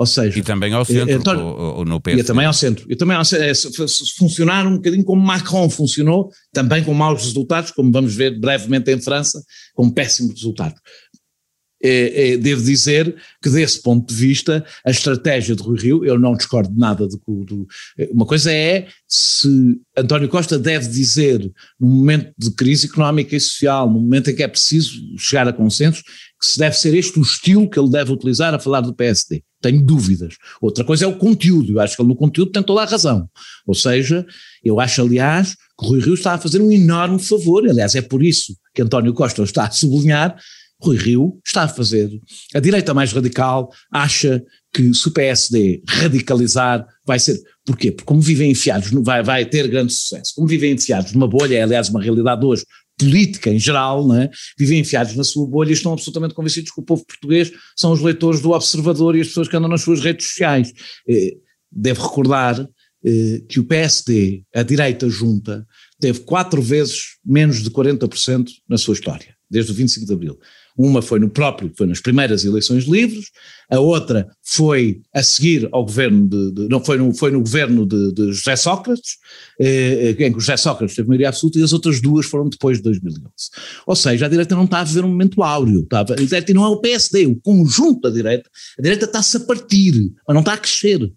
Ou 0.01 0.05
seja, 0.07 0.39
E 0.39 0.41
também 0.41 0.73
ao 0.73 0.83
centro, 0.83 1.15
António- 1.15 1.45
ou, 1.45 1.77
ou 1.77 1.85
no 1.85 1.97
E 1.97 1.99
PSD. 2.01 2.23
também 2.23 2.45
ao 2.47 2.53
centro. 2.53 2.85
E 2.91 2.95
também 2.95 3.15
ao 3.15 3.23
centro. 3.23 3.45
É, 3.45 3.53
funcionar 4.17 4.65
um 4.65 4.77
bocadinho 4.77 5.03
como 5.03 5.21
Macron 5.21 5.69
funcionou, 5.69 6.31
também 6.51 6.83
com 6.83 6.91
maus 6.91 7.21
resultados, 7.23 7.69
como 7.69 7.91
vamos 7.91 8.15
ver 8.15 8.39
brevemente 8.39 8.89
em 8.91 8.99
França, 8.99 9.39
com 9.75 9.91
péssimos 9.91 10.33
resultados. 10.33 10.79
É, 11.83 12.33
é, 12.33 12.37
devo 12.37 12.61
dizer 12.63 13.15
que, 13.43 13.49
desse 13.49 13.81
ponto 13.81 14.07
de 14.07 14.13
vista, 14.15 14.63
a 14.85 14.91
estratégia 14.91 15.55
de 15.55 15.63
Rui 15.63 15.79
Rio, 15.79 16.05
eu 16.05 16.17
não 16.19 16.33
discordo 16.35 16.71
nada 16.77 17.07
do 17.07 17.17
que. 17.17 17.45
do- 17.45 17.67
Uma 18.11 18.25
coisa 18.25 18.51
é 18.51 18.87
se 19.07 19.47
António 19.97 20.29
Costa 20.29 20.57
deve 20.59 20.87
dizer, 20.87 21.39
num 21.79 21.89
momento 21.89 22.31
de 22.37 22.51
crise 22.51 22.85
económica 22.87 23.35
e 23.35 23.39
social, 23.39 23.87
num 23.87 23.99
momento 23.99 24.29
em 24.31 24.35
que 24.35 24.43
é 24.43 24.47
preciso 24.47 24.93
chegar 25.17 25.47
a 25.47 25.53
consensos, 25.53 26.03
se 26.41 26.57
deve 26.57 26.75
ser 26.75 26.95
este 26.95 27.19
o 27.19 27.21
estilo 27.21 27.69
que 27.69 27.79
ele 27.79 27.89
deve 27.89 28.11
utilizar 28.11 28.53
a 28.53 28.59
falar 28.59 28.81
do 28.81 28.93
PSD. 28.93 29.43
Tenho 29.61 29.83
dúvidas. 29.83 30.35
Outra 30.59 30.83
coisa 30.83 31.05
é 31.05 31.07
o 31.07 31.17
conteúdo. 31.17 31.73
Eu 31.73 31.79
acho 31.79 31.95
que 31.95 32.01
ele 32.01 32.09
no 32.09 32.15
conteúdo 32.15 32.51
tem 32.51 32.63
toda 32.63 32.81
a 32.81 32.85
razão. 32.85 33.29
Ou 33.67 33.75
seja, 33.75 34.25
eu 34.63 34.79
acho, 34.79 35.01
aliás, 35.01 35.55
que 35.77 35.85
o 35.85 35.89
Rui 35.89 35.99
Rio 35.99 36.15
está 36.15 36.33
a 36.33 36.37
fazer 36.39 36.59
um 36.59 36.71
enorme 36.71 37.19
favor. 37.19 37.67
Aliás, 37.69 37.93
é 37.93 38.01
por 38.01 38.23
isso 38.23 38.55
que 38.73 38.81
António 38.81 39.13
Costa 39.13 39.43
está 39.43 39.65
a 39.65 39.71
sublinhar 39.71 40.35
Rui 40.81 40.97
Rio 40.97 41.39
está 41.45 41.63
a 41.63 41.67
fazer. 41.67 42.09
A 42.55 42.59
direita 42.59 42.93
mais 42.93 43.13
radical 43.13 43.69
acha 43.93 44.43
que 44.73 44.93
se 44.93 45.07
o 45.07 45.11
PSD 45.11 45.83
radicalizar 45.87 46.85
vai 47.05 47.19
ser. 47.19 47.39
Porquê? 47.63 47.91
Porque 47.91 48.05
como 48.05 48.21
vivem 48.21 48.51
enfiados, 48.51 48.89
vai, 49.03 49.21
vai 49.21 49.45
ter 49.45 49.67
grande 49.67 49.93
sucesso. 49.93 50.33
Como 50.35 50.47
vivem 50.47 50.73
enfiados 50.73 51.11
numa 51.13 51.27
bolha, 51.27 51.55
é 51.57 51.61
aliás 51.61 51.89
uma 51.89 52.01
realidade 52.01 52.43
hoje, 52.43 52.65
política 53.01 53.49
em 53.49 53.59
geral, 53.59 54.07
não 54.07 54.21
é? 54.21 54.29
vivem 54.57 54.79
enfiados 54.79 55.15
na 55.15 55.23
sua 55.23 55.47
bolha 55.47 55.71
e 55.71 55.73
estão 55.73 55.91
absolutamente 55.91 56.33
convencidos 56.33 56.71
que 56.71 56.79
o 56.79 56.83
povo 56.83 57.05
português 57.05 57.51
são 57.75 57.91
os 57.91 58.01
leitores 58.01 58.41
do 58.41 58.51
Observador 58.51 59.15
e 59.15 59.21
as 59.21 59.27
pessoas 59.27 59.47
que 59.47 59.57
andam 59.57 59.69
nas 59.69 59.81
suas 59.81 60.01
redes 60.01 60.27
sociais. 60.27 60.71
Eh, 61.09 61.35
devo 61.71 62.03
recordar 62.03 62.67
eh, 63.03 63.41
que 63.49 63.59
o 63.59 63.63
PSD, 63.63 64.43
a 64.53 64.61
direita 64.61 65.09
junta, 65.09 65.65
teve 65.99 66.19
quatro 66.19 66.61
vezes 66.61 67.17
menos 67.25 67.63
de 67.63 67.71
40% 67.71 68.47
na 68.69 68.77
sua 68.77 68.93
história, 68.93 69.35
desde 69.51 69.71
o 69.71 69.75
25 69.75 70.05
de 70.05 70.13
Abril. 70.13 70.39
Uma 70.77 71.01
foi 71.01 71.19
no 71.19 71.29
próprio, 71.29 71.71
foi 71.75 71.85
nas 71.85 71.99
primeiras 71.99 72.45
eleições 72.45 72.85
livres, 72.85 73.25
a 73.69 73.79
outra 73.79 74.27
foi 74.41 75.01
a 75.13 75.21
seguir 75.21 75.67
ao 75.71 75.83
governo 75.83 76.27
de, 76.27 76.51
de 76.51 76.69
não 76.69 76.83
foi 76.83 76.97
no, 76.97 77.13
foi 77.13 77.29
no 77.31 77.41
governo 77.41 77.85
de, 77.85 78.13
de 78.13 78.31
José 78.31 78.55
Sócrates, 78.55 79.17
eh, 79.59 80.15
em 80.17 80.31
que 80.31 80.39
José 80.39 80.55
Sócrates 80.55 80.95
teve 80.95 81.09
maioria 81.09 81.27
absoluta 81.27 81.59
e 81.59 81.63
as 81.63 81.73
outras 81.73 82.01
duas 82.01 82.25
foram 82.25 82.47
depois 82.47 82.77
de 82.77 82.83
2011. 82.83 83.29
Ou 83.85 83.95
seja, 83.95 84.25
a 84.25 84.29
direita 84.29 84.55
não 84.55 84.63
está 84.63 84.79
a 84.79 84.83
viver 84.85 85.03
um 85.03 85.09
momento 85.09 85.43
áureo, 85.43 85.81
está 85.81 85.99
a, 85.99 86.01
a 86.01 86.15
direita 86.15 86.53
não 86.53 86.63
é 86.63 86.69
o 86.69 86.79
PSD, 86.79 87.25
o 87.25 87.35
conjunto 87.41 88.01
da 88.01 88.09
direita, 88.09 88.49
a 88.79 88.81
direita 88.81 89.05
está-se 89.05 89.37
a 89.37 89.41
partir, 89.41 90.11
mas 90.25 90.33
não 90.33 90.41
está 90.41 90.53
a 90.53 90.57
crescer. 90.57 91.11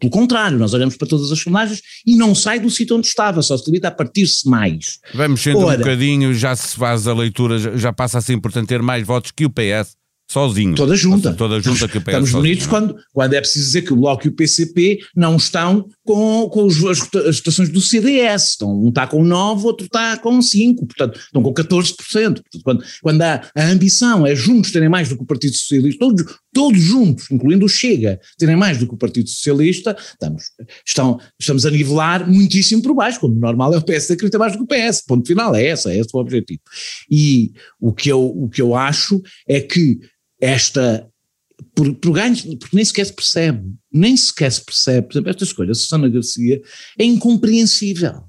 Pelo 0.00 0.10
contrário, 0.10 0.58
nós 0.58 0.72
olhamos 0.72 0.96
para 0.96 1.06
todas 1.06 1.30
as 1.30 1.38
sondagens 1.38 1.82
e 2.06 2.16
não 2.16 2.34
sai 2.34 2.58
do 2.58 2.70
sítio 2.70 2.96
onde 2.96 3.06
estava, 3.06 3.42
só 3.42 3.56
se 3.56 3.66
limita 3.66 3.88
a 3.88 3.90
partir-se 3.90 4.48
mais. 4.48 4.98
Vamos 5.14 5.42
sendo 5.42 5.58
Ora, 5.58 5.76
um 5.76 5.78
bocadinho, 5.78 6.34
já 6.34 6.56
se 6.56 6.74
faz 6.74 7.06
a 7.06 7.12
leitura, 7.12 7.78
já 7.78 7.92
passa 7.92 8.18
a 8.18 8.20
ser 8.20 8.32
importante 8.32 8.68
ter 8.68 8.80
mais 8.80 9.06
votos 9.06 9.30
que 9.30 9.44
o 9.44 9.50
PS 9.50 10.00
sozinho. 10.30 10.76
Toda 10.76 10.94
junta. 10.94 11.34
Toda 11.34 11.60
junta 11.60 11.88
que 11.88 11.98
o 11.98 12.00
PS 12.00 12.08
Estamos 12.08 12.30
bonitos 12.30 12.66
quando, 12.68 12.96
quando 13.12 13.34
é 13.34 13.40
preciso 13.40 13.66
dizer 13.66 13.82
que 13.82 13.92
o 13.92 13.96
Bloco 13.96 14.26
e 14.26 14.28
o 14.28 14.32
PCP 14.32 15.00
não 15.14 15.36
estão 15.36 15.88
com, 16.04 16.48
com 16.48 16.64
os, 16.64 16.84
as, 16.84 17.00
as 17.26 17.38
votações 17.38 17.68
do 17.68 17.80
CDS. 17.80 18.50
Estão, 18.50 18.72
um 18.72 18.90
está 18.90 19.08
com 19.08 19.24
9, 19.24 19.66
outro 19.66 19.86
está 19.86 20.16
com 20.18 20.40
5, 20.40 20.86
portanto, 20.86 21.18
estão 21.18 21.42
com 21.42 21.52
14%. 21.52 21.94
Portanto, 21.96 22.44
quando, 22.62 22.84
quando 23.02 23.22
há 23.22 23.42
a 23.56 23.66
ambição 23.66 24.24
é 24.24 24.36
juntos 24.36 24.70
terem 24.70 24.88
mais 24.88 25.08
do 25.08 25.16
que 25.16 25.22
o 25.24 25.26
Partido 25.26 25.56
Socialista, 25.56 25.98
todos, 25.98 26.24
todos 26.52 26.80
juntos, 26.80 27.30
incluindo 27.30 27.64
o 27.64 27.68
Chega, 27.68 28.20
terem 28.38 28.56
mais 28.56 28.78
do 28.78 28.86
que 28.86 28.94
o 28.94 28.98
Partido 28.98 29.28
Socialista, 29.28 29.96
estamos, 29.98 30.44
estão, 30.86 31.20
estamos 31.38 31.64
a 31.64 31.70
nivelar 31.70 32.28
muitíssimo 32.28 32.82
por 32.82 32.94
baixo, 32.94 33.20
quando 33.20 33.36
o 33.36 33.40
normal 33.40 33.74
é 33.74 33.78
o 33.78 33.84
PSD 33.84 34.16
que 34.16 34.30
tem 34.30 34.38
mais 34.38 34.56
do 34.56 34.58
que 34.58 34.64
o 34.64 34.66
PS. 34.66 35.02
Ponto 35.06 35.26
final, 35.26 35.54
é 35.54 35.66
essa, 35.66 35.92
é 35.92 35.98
esse 35.98 36.10
o 36.12 36.18
objetivo. 36.18 36.60
E 37.10 37.52
o 37.80 37.92
que 37.92 38.08
eu, 38.08 38.24
o 38.24 38.48
que 38.48 38.60
eu 38.60 38.74
acho 38.74 39.22
é 39.48 39.60
que 39.60 40.00
esta 40.40 41.06
por, 41.74 41.94
por 41.94 42.12
ganhos, 42.12 42.42
porque 42.42 42.74
nem 42.74 42.84
sequer 42.84 43.06
se 43.06 43.12
percebe, 43.12 43.62
nem 43.92 44.16
sequer 44.16 44.50
se 44.50 44.64
percebe, 44.64 45.06
por 45.06 45.12
exemplo, 45.12 45.30
esta 45.30 45.44
escolha, 45.44 45.74
Susana 45.74 46.08
Garcia, 46.08 46.60
é 46.98 47.04
incompreensível. 47.04 48.24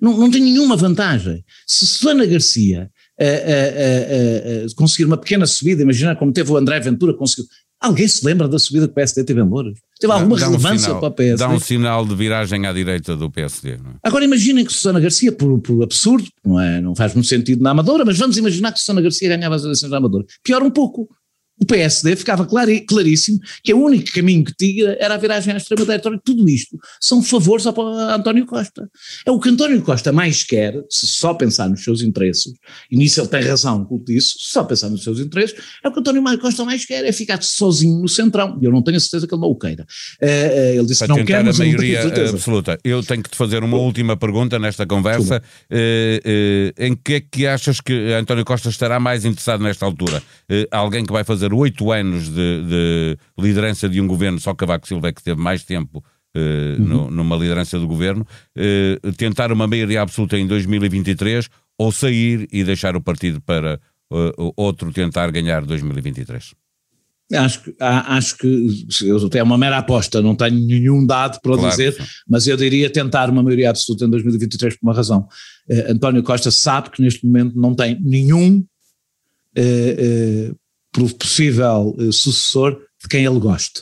Não, 0.00 0.16
não 0.18 0.30
tem 0.30 0.40
nenhuma 0.40 0.76
vantagem. 0.76 1.44
Se 1.66 1.86
Susana 1.86 2.26
Garcia 2.26 2.90
uh, 3.20 4.64
uh, 4.64 4.66
uh, 4.66 4.74
conseguir 4.74 5.04
uma 5.04 5.16
pequena 5.16 5.46
subida, 5.46 5.82
imagina 5.82 6.16
como 6.16 6.32
teve 6.32 6.50
o 6.50 6.56
André 6.56 6.80
Ventura, 6.80 7.14
conseguiu. 7.14 7.46
Alguém 7.80 8.06
se 8.06 8.24
lembra 8.24 8.46
da 8.46 8.60
subida 8.60 8.86
que 8.86 8.92
o 8.92 8.94
PSD 8.94 9.24
teve 9.24 9.40
em 9.40 9.44
Louros? 9.44 9.76
Teve 9.98 10.12
alguma 10.12 10.38
dá 10.38 10.46
relevância 10.46 10.74
um 10.74 10.78
sinal, 10.78 11.00
para 11.00 11.08
o 11.08 11.12
PSD? 11.12 11.36
Dá 11.36 11.48
um 11.48 11.58
sinal 11.58 12.06
de 12.06 12.14
viragem 12.14 12.64
à 12.64 12.72
direita 12.72 13.16
do 13.16 13.28
PSD. 13.28 13.70
É? 13.72 13.78
Agora 14.04 14.24
imaginem 14.24 14.64
que 14.64 14.72
Susana 14.72 15.00
Garcia, 15.00 15.32
por, 15.32 15.60
por 15.60 15.82
absurdo, 15.82 16.28
não, 16.44 16.60
é, 16.60 16.80
não 16.80 16.94
faz 16.94 17.12
muito 17.12 17.26
sentido 17.26 17.60
na 17.60 17.70
Amadora, 17.70 18.04
mas 18.04 18.16
vamos 18.16 18.36
imaginar 18.36 18.70
que 18.70 18.78
Susana 18.78 19.00
Garcia 19.00 19.28
ganhava 19.28 19.56
as 19.56 19.64
eleições 19.64 19.90
na 19.90 19.96
Amadora. 19.96 20.24
Pior 20.44 20.62
um 20.62 20.70
pouco 20.70 21.08
o 21.62 21.64
PSD 21.64 22.16
ficava 22.16 22.44
claríssimo 22.44 23.38
que 23.62 23.72
o 23.72 23.78
único 23.78 24.12
caminho 24.12 24.44
que 24.44 24.52
tinha 24.54 24.96
era 24.98 25.14
a 25.14 25.16
viragem 25.16 25.54
à 25.54 25.56
extrema-direita. 25.56 26.10
Tudo 26.24 26.48
isto 26.48 26.76
são 27.00 27.22
favores 27.22 27.66
a 27.68 27.70
António 28.16 28.44
Costa. 28.46 28.90
É 29.24 29.30
o 29.30 29.38
que 29.38 29.48
António 29.48 29.80
Costa 29.82 30.10
mais 30.10 30.42
quer, 30.42 30.74
se 30.90 31.06
só 31.06 31.32
pensar 31.34 31.68
nos 31.68 31.84
seus 31.84 32.02
interesses, 32.02 32.52
e 32.90 32.96
nisso 32.96 33.20
ele 33.20 33.28
tem 33.28 33.42
razão 33.42 33.84
com 33.84 34.02
isso, 34.08 34.38
se 34.40 34.52
só 34.52 34.64
pensar 34.64 34.90
nos 34.90 35.04
seus 35.04 35.20
interesses, 35.20 35.56
é 35.84 35.88
o 35.88 35.92
que 35.92 36.00
António 36.00 36.22
Costa 36.40 36.64
mais 36.64 36.84
quer, 36.84 37.04
é 37.04 37.12
ficar 37.12 37.40
sozinho 37.40 38.00
no 38.00 38.08
centrão. 38.08 38.58
E 38.60 38.64
eu 38.64 38.72
não 38.72 38.82
tenho 38.82 38.96
a 38.96 39.00
certeza 39.00 39.28
que 39.28 39.34
ele 39.34 39.42
não 39.42 39.48
o 39.48 39.56
queira. 39.56 39.86
Uh, 40.20 40.78
ele 40.78 40.86
disse 40.86 41.06
Para 41.06 41.14
que 41.14 41.20
não 41.20 41.24
quer, 41.24 41.44
mas 41.44 41.60
a 41.60 41.64
maioria 41.64 42.28
absoluta. 42.28 42.78
Eu 42.82 43.04
tenho 43.04 43.22
que 43.22 43.30
te 43.30 43.36
fazer 43.36 43.62
uma 43.62 43.76
última 43.76 44.16
pergunta 44.16 44.58
nesta 44.58 44.84
conversa. 44.84 45.40
Uh, 45.70 46.72
em 46.76 46.96
que 46.96 47.14
é 47.14 47.20
que 47.20 47.46
achas 47.46 47.80
que 47.80 48.12
António 48.14 48.44
Costa 48.44 48.68
estará 48.68 48.98
mais 48.98 49.24
interessado 49.24 49.62
nesta 49.62 49.86
altura? 49.86 50.20
alguém 50.70 51.04
que 51.04 51.12
vai 51.12 51.24
fazer 51.24 51.51
fazer 51.52 51.54
oito 51.54 51.92
anos 51.92 52.28
de, 52.28 52.62
de, 52.64 53.18
liderança 53.38 53.88
de 53.88 54.00
um 54.00 54.06
governo, 54.06 54.40
só 54.40 54.54
Cavaco 54.54 54.88
Silva 54.88 55.08
é 55.08 55.12
que 55.12 55.22
teve 55.22 55.40
mais 55.40 55.62
tempo 55.62 55.98
uh, 56.36 56.80
uhum. 56.80 56.88
no, 56.88 57.10
numa 57.10 57.36
liderança 57.36 57.78
do 57.78 57.86
governo, 57.86 58.26
uh, 58.56 59.12
tentar 59.12 59.52
uma 59.52 59.66
maioria 59.66 60.02
absoluta 60.02 60.38
em 60.38 60.46
2023 60.46 61.48
ou 61.78 61.92
sair 61.92 62.48
e 62.52 62.64
deixar 62.64 62.96
o 62.96 63.00
partido 63.00 63.40
para 63.40 63.80
uh, 64.10 64.52
outro 64.56 64.92
tentar 64.92 65.30
ganhar 65.30 65.64
2023? 65.64 66.54
Acho 67.34 67.62
que, 67.62 67.74
acho 67.80 68.36
que 68.36 69.28
tenho 69.30 69.44
uma 69.44 69.56
mera 69.56 69.78
aposta, 69.78 70.20
não 70.20 70.34
tenho 70.34 70.60
nenhum 70.66 71.06
dado 71.06 71.40
para 71.40 71.54
claro, 71.54 71.70
dizer, 71.70 71.96
mas 72.28 72.46
eu 72.46 72.58
diria 72.58 72.90
tentar 72.90 73.30
uma 73.30 73.42
maioria 73.42 73.70
absoluta 73.70 74.04
em 74.04 74.10
2023 74.10 74.76
por 74.76 74.86
uma 74.86 74.94
razão. 74.94 75.26
Uh, 75.68 75.92
António 75.92 76.22
Costa 76.22 76.50
sabe 76.50 76.90
que 76.90 77.00
neste 77.00 77.24
momento 77.24 77.58
não 77.58 77.74
tem 77.74 77.98
nenhum 78.02 78.62
uh, 79.56 80.50
uh, 80.50 80.56
possível 80.92 81.94
uh, 81.98 82.12
sucessor 82.12 82.78
de 83.00 83.08
quem 83.08 83.24
ele 83.24 83.38
goste. 83.38 83.80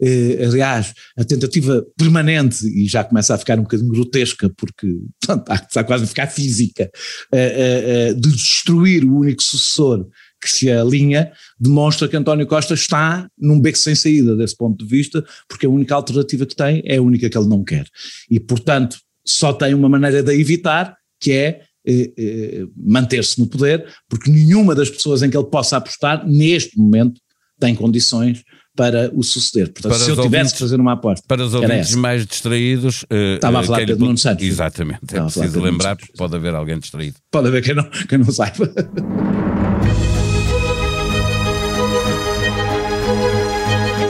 Uh, 0.00 0.44
aliás, 0.48 0.94
a 1.16 1.24
tentativa 1.24 1.84
permanente, 1.96 2.66
e 2.66 2.86
já 2.86 3.04
começa 3.04 3.34
a 3.34 3.38
ficar 3.38 3.58
um 3.58 3.62
bocadinho 3.62 3.90
grotesca, 3.90 4.50
porque 4.56 4.86
está, 5.68 5.84
quase 5.84 6.04
a 6.04 6.06
ficar 6.06 6.26
física, 6.26 6.90
uh, 7.32 8.14
de 8.14 8.30
destruir 8.30 9.04
o 9.04 9.18
único 9.18 9.42
sucessor 9.42 10.06
que 10.40 10.50
se 10.50 10.70
alinha, 10.70 11.32
demonstra 11.58 12.08
que 12.08 12.16
António 12.16 12.46
Costa 12.46 12.72
está 12.72 13.28
num 13.38 13.60
beco 13.60 13.76
sem 13.76 13.94
saída 13.94 14.34
desse 14.34 14.56
ponto 14.56 14.82
de 14.82 14.90
vista, 14.90 15.22
porque 15.46 15.66
a 15.66 15.68
única 15.68 15.94
alternativa 15.94 16.46
que 16.46 16.56
tem 16.56 16.82
é 16.86 16.96
a 16.96 17.02
única 17.02 17.28
que 17.28 17.36
ele 17.36 17.48
não 17.48 17.62
quer. 17.62 17.86
E, 18.30 18.40
portanto, 18.40 18.98
só 19.24 19.52
tem 19.52 19.74
uma 19.74 19.88
maneira 19.88 20.22
de 20.22 20.30
a 20.30 20.34
evitar, 20.34 20.96
que 21.20 21.32
é 21.32 21.46
eh, 21.46 21.60
eh, 21.60 21.64
manter-se 22.76 23.38
no 23.38 23.46
poder, 23.46 23.86
porque 24.08 24.30
nenhuma 24.30 24.74
das 24.74 24.90
pessoas 24.90 25.22
em 25.22 25.30
que 25.30 25.36
ele 25.36 25.46
possa 25.46 25.76
apostar, 25.76 26.26
neste 26.26 26.78
momento, 26.78 27.20
tem 27.58 27.74
condições 27.74 28.42
para 28.76 29.10
o 29.14 29.22
suceder. 29.22 29.72
Portanto, 29.72 29.92
para 29.92 29.98
se 29.98 30.10
eu 30.10 30.16
tivesse 30.16 30.26
ouvintes, 30.26 30.52
que 30.52 30.58
fazer 30.58 30.80
uma 30.80 30.92
aposta. 30.92 31.24
Para 31.28 31.44
os 31.44 31.54
ouvintes 31.54 31.94
mais 31.94 32.24
distraídos. 32.24 33.02
Uh, 33.02 33.34
Estava 33.34 33.60
a 33.60 33.62
falar 33.62 33.80
de 33.80 33.86
Pedro 33.86 34.06
Nuno 34.06 34.18
Santos. 34.18 34.46
Exatamente. 34.46 35.00
É 35.12 35.20
preciso 35.20 35.60
lembrar, 35.60 35.96
porque 35.96 36.12
pode 36.16 36.34
haver 36.34 36.54
alguém 36.54 36.78
distraído. 36.78 37.16
Pode 37.30 37.48
haver 37.48 37.62
quem 37.62 37.74
não, 37.74 37.84
quem 38.08 38.18
não 38.18 38.30
saiba. 38.30 38.72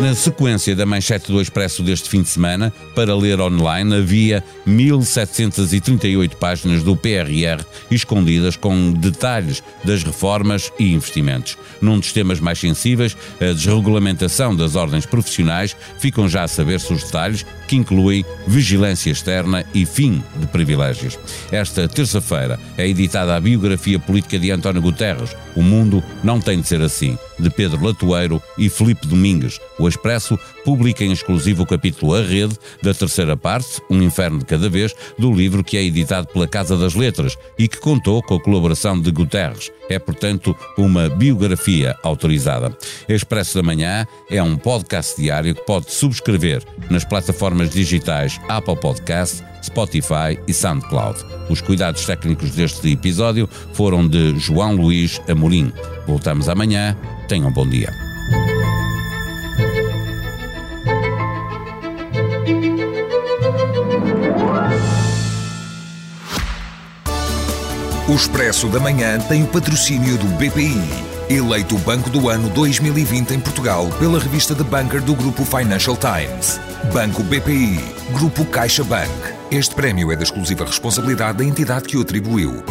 Na 0.00 0.14
sequência 0.14 0.74
da 0.74 0.86
manchete 0.86 1.30
do 1.30 1.42
Expresso 1.42 1.82
deste 1.82 2.08
fim 2.08 2.22
de 2.22 2.28
semana, 2.30 2.72
para 2.94 3.14
ler 3.14 3.38
online, 3.38 3.96
havia 3.96 4.42
1738 4.64 6.38
páginas 6.38 6.82
do 6.82 6.96
PRR 6.96 7.62
escondidas 7.90 8.56
com 8.56 8.92
detalhes 8.92 9.62
das 9.84 10.02
reformas 10.02 10.72
e 10.78 10.94
investimentos. 10.94 11.58
Num 11.82 11.98
dos 11.98 12.14
temas 12.14 12.40
mais 12.40 12.58
sensíveis, 12.58 13.14
a 13.38 13.52
desregulamentação 13.52 14.56
das 14.56 14.74
ordens 14.74 15.04
profissionais, 15.04 15.76
ficam 15.98 16.26
já 16.26 16.44
a 16.44 16.48
saber-se 16.48 16.90
os 16.94 17.04
detalhes, 17.04 17.44
que 17.70 17.76
incluem 17.76 18.24
vigilância 18.48 19.12
externa 19.12 19.64
e 19.72 19.86
fim 19.86 20.20
de 20.40 20.46
privilégios. 20.48 21.16
Esta 21.52 21.86
terça-feira 21.86 22.58
é 22.76 22.84
editada 22.84 23.36
a 23.36 23.40
biografia 23.40 23.96
política 23.96 24.40
de 24.40 24.50
António 24.50 24.82
Guterres, 24.82 25.36
O 25.54 25.62
Mundo 25.62 26.02
Não 26.24 26.40
Tem 26.40 26.60
de 26.60 26.66
Ser 26.66 26.82
Assim, 26.82 27.16
de 27.38 27.48
Pedro 27.48 27.84
Latoeiro 27.84 28.42
e 28.58 28.68
Felipe 28.68 29.06
Domingues. 29.06 29.60
O 29.78 29.86
Expresso 29.86 30.36
publica 30.64 31.04
em 31.04 31.12
exclusivo 31.12 31.62
o 31.62 31.66
capítulo 31.66 32.14
A 32.14 32.22
Rede, 32.22 32.58
da 32.82 32.92
terceira 32.92 33.36
parte, 33.36 33.80
Um 33.88 34.02
Inferno 34.02 34.40
de 34.40 34.46
Cada 34.46 34.68
Vez, 34.68 34.92
do 35.16 35.32
livro 35.32 35.62
que 35.62 35.76
é 35.76 35.82
editado 35.84 36.26
pela 36.26 36.48
Casa 36.48 36.76
das 36.76 36.94
Letras 36.94 37.38
e 37.56 37.68
que 37.68 37.78
contou 37.78 38.20
com 38.20 38.34
a 38.34 38.40
colaboração 38.40 39.00
de 39.00 39.12
Guterres. 39.12 39.70
É, 39.88 39.98
portanto, 39.98 40.56
uma 40.78 41.08
biografia 41.08 41.96
autorizada. 42.02 42.76
Expresso 43.08 43.56
da 43.56 43.62
Manhã 43.62 44.06
é 44.30 44.40
um 44.40 44.56
podcast 44.56 45.20
diário 45.20 45.52
que 45.52 45.66
pode 45.66 45.92
subscrever 45.92 46.62
nas 46.88 47.04
plataformas 47.04 47.59
digitais 47.68 48.40
Apple 48.48 48.76
Podcast, 48.76 49.44
Spotify 49.62 50.38
e 50.46 50.54
SoundCloud. 50.54 51.18
Os 51.48 51.60
cuidados 51.60 52.04
técnicos 52.04 52.52
deste 52.52 52.92
episódio 52.92 53.48
foram 53.72 54.06
de 54.08 54.38
João 54.38 54.74
Luís 54.74 55.20
Amorim. 55.28 55.72
Voltamos 56.06 56.48
amanhã. 56.48 56.96
Tenham 57.28 57.48
um 57.48 57.52
bom 57.52 57.68
dia. 57.68 57.92
O 68.08 68.14
Expresso 68.14 68.68
da 68.68 68.80
Manhã 68.80 69.20
tem 69.20 69.44
o 69.44 69.46
patrocínio 69.46 70.18
do 70.18 70.26
BPI 70.36 71.09
Eleito 71.30 71.78
Banco 71.78 72.10
do 72.10 72.28
Ano 72.28 72.50
2020 72.50 73.34
em 73.34 73.38
Portugal 73.38 73.88
pela 74.00 74.18
revista 74.18 74.52
The 74.52 74.64
Banker 74.64 75.00
do 75.00 75.14
Grupo 75.14 75.44
Financial 75.44 75.96
Times. 75.96 76.60
Banco 76.92 77.22
BPI, 77.22 77.78
Grupo 78.12 78.44
CaixaBank. 78.46 79.08
Este 79.48 79.72
prémio 79.72 80.10
é 80.10 80.16
da 80.16 80.24
exclusiva 80.24 80.64
responsabilidade 80.64 81.38
da 81.38 81.44
entidade 81.44 81.84
que 81.84 81.96
o 81.96 82.00
atribuiu. 82.00 82.64